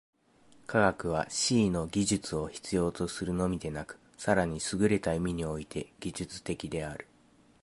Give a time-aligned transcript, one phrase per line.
[0.65, 7.05] 科学は思惟の技術を必要とするのみでなく、更にすぐれた意味において技術的である。